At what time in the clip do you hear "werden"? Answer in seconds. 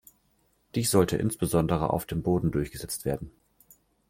3.05-3.29